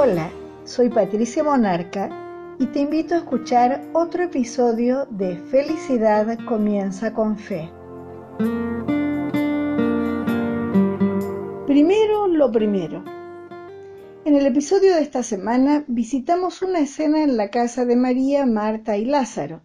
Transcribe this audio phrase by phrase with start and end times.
[0.00, 0.30] Hola,
[0.62, 2.08] soy Patricia Monarca
[2.60, 7.68] y te invito a escuchar otro episodio de Felicidad comienza con fe.
[11.66, 13.02] Primero lo primero.
[14.24, 18.96] En el episodio de esta semana visitamos una escena en la casa de María, Marta
[18.96, 19.62] y Lázaro.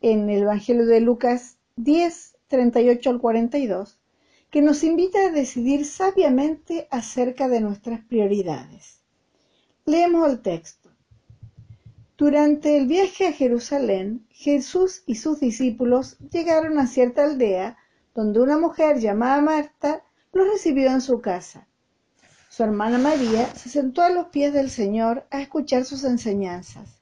[0.00, 4.00] En el Evangelio de Lucas 10, 38 al 42,
[4.50, 8.99] que nos invita a decidir sabiamente acerca de nuestras prioridades.
[9.86, 10.90] Leemos el texto.
[12.16, 17.78] Durante el viaje a Jerusalén, Jesús y sus discípulos llegaron a cierta aldea
[18.14, 21.66] donde una mujer llamada Marta los recibió en su casa.
[22.50, 27.00] Su hermana María se sentó a los pies del Señor a escuchar sus enseñanzas,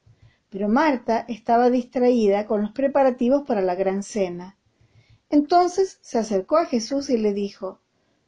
[0.49, 4.57] pero Marta estaba distraída con los preparativos para la gran cena.
[5.29, 7.81] Entonces se acercó a Jesús y le dijo,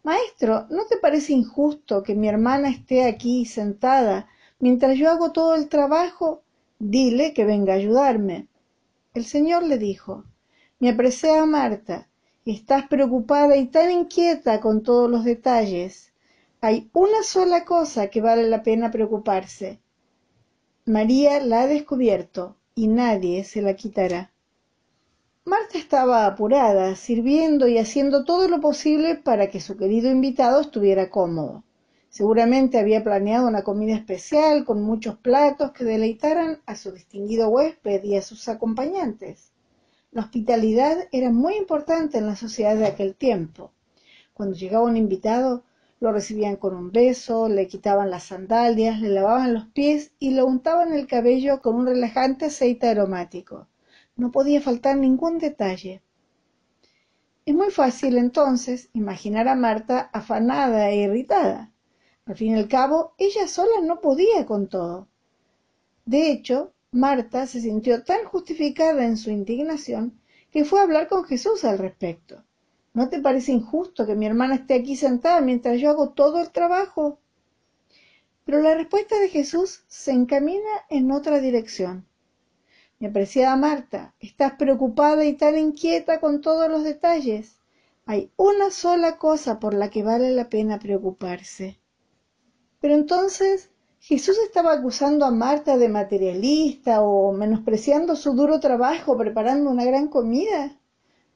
[0.03, 4.27] Maestro, ¿no te parece injusto que mi hermana esté aquí sentada
[4.62, 6.44] Mientras yo hago todo el trabajo,
[6.78, 8.48] dile que venga a ayudarme.
[9.16, 10.23] El Señor le dijo,
[10.80, 12.08] mi apreciada Marta,
[12.45, 16.14] estás preocupada y tan inquieta con todos los detalles.
[16.62, 19.80] Hay una sola cosa que vale la pena preocuparse.
[20.86, 24.32] María la ha descubierto y nadie se la quitará.
[25.44, 31.09] Marta estaba apurada, sirviendo y haciendo todo lo posible para que su querido invitado estuviera
[31.09, 31.64] cómodo.
[32.12, 38.04] Seguramente había planeado una comida especial con muchos platos que deleitaran a su distinguido huésped
[38.04, 39.54] y a sus acompañantes.
[40.12, 43.72] La hospitalidad era muy importante en la sociedad de aquel tiempo.
[44.34, 45.64] Cuando llegaba un invitado,
[46.02, 50.45] lo recibían con un beso, le quitaban las sandalias, le lavaban los pies y lo
[50.45, 53.67] untaban el cabello con un relajante aceite aromático.
[54.17, 56.02] No podía faltar ningún detalle.
[57.45, 61.70] Es muy fácil entonces imaginar a Marta afanada e irritada.
[62.31, 65.09] Al fin y al cabo, ella sola no podía con todo.
[66.05, 70.17] De hecho, Marta se sintió tan justificada en su indignación
[70.49, 72.41] que fue a hablar con Jesús al respecto.
[72.93, 76.52] ¿No te parece injusto que mi hermana esté aquí sentada mientras yo hago todo el
[76.52, 77.20] trabajo?
[78.45, 82.08] Pero la respuesta de Jesús se encamina en otra dirección.
[82.99, 87.58] Mi apreciada Marta, estás preocupada y tan inquieta con todos los detalles.
[88.05, 91.80] Hay una sola cosa por la que vale la pena preocuparse.
[92.81, 93.69] Pero entonces
[93.99, 100.08] Jesús estaba acusando a Marta de materialista o menospreciando su duro trabajo preparando una gran
[100.08, 100.75] comida.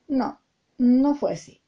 [0.07, 0.39] No,
[0.79, 1.61] no fue así.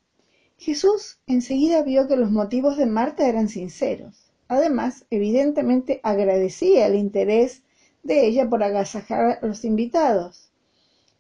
[0.58, 4.32] Jesús enseguida vio que los motivos de Marta eran sinceros.
[4.48, 7.62] Además, evidentemente agradecía el interés
[8.02, 10.52] de ella por agasajar a los invitados.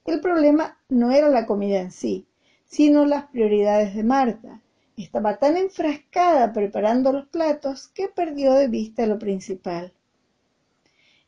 [0.06, 2.28] El problema no era la comida en sí,
[2.66, 4.64] sino las prioridades de Marta.
[4.98, 9.94] Estaba tan enfrascada preparando los platos que perdió de vista lo principal.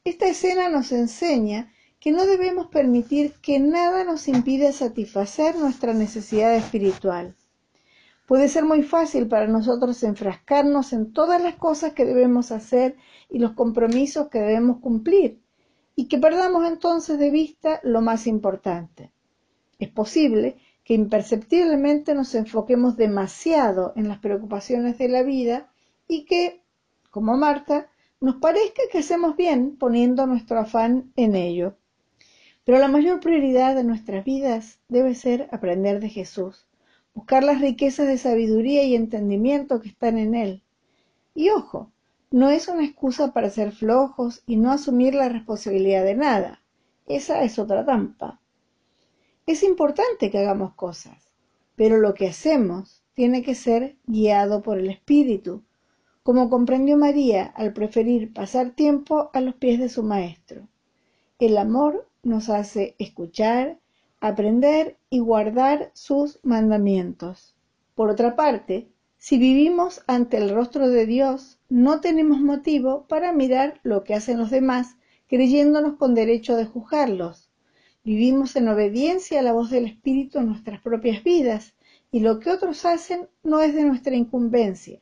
[0.04, 6.56] Esta escena nos enseña que no debemos permitir que nada nos impida satisfacer nuestra necesidad
[6.56, 7.36] espiritual.
[8.26, 12.96] Puede ser muy fácil para nosotros enfrascarnos en todas las cosas que debemos hacer
[13.30, 15.42] y los compromisos que debemos cumplir,
[15.96, 19.12] y que perdamos entonces de vista lo más importante.
[19.78, 20.58] Es posible
[20.90, 25.72] que imperceptiblemente nos enfoquemos demasiado en las preocupaciones de la vida
[26.08, 26.64] y que,
[27.12, 31.76] como Marta, nos parezca que hacemos bien poniendo nuestro afán en ello.
[32.66, 36.66] Pero la mayor prioridad de nuestras vidas debe ser aprender de Jesús,
[37.14, 40.64] buscar las riquezas de sabiduría y entendimiento que están en Él.
[41.36, 41.92] Y ojo,
[42.32, 46.64] no es una excusa para ser flojos y no asumir la responsabilidad de nada.
[47.06, 48.42] Esa es otra trampa.
[49.50, 51.32] Es importante que hagamos cosas,
[51.76, 55.64] pero lo que hacemos tiene que ser guiado por el Espíritu,
[56.22, 60.68] como comprendió María al preferir pasar tiempo a los pies de su Maestro.
[61.40, 63.80] El amor nos hace escuchar,
[64.20, 67.56] aprender y guardar sus mandamientos.
[67.96, 73.80] Por otra parte, si vivimos ante el rostro de Dios, no tenemos motivo para mirar
[73.82, 74.98] lo que hacen los demás,
[75.28, 77.49] creyéndonos con derecho de juzgarlos.
[78.04, 81.74] Vivimos en obediencia a la voz del Espíritu en nuestras propias vidas
[82.12, 85.02] y lo que otros hacen no es de nuestra incumbencia.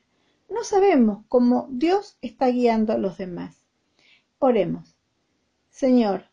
[0.50, 3.66] No sabemos cómo Dios está guiando a los demás.
[4.40, 4.96] Oremos.
[5.70, 6.26] Señor,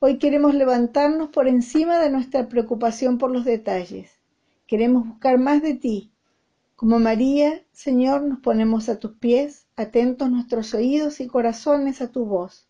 [0.00, 4.10] hoy queremos levantarnos por encima de nuestra preocupación por los detalles.
[4.66, 6.12] Queremos buscar más de ti.
[6.76, 12.24] Como María, Señor, nos ponemos a tus pies, atentos nuestros oídos y corazones a tu
[12.24, 12.67] voz.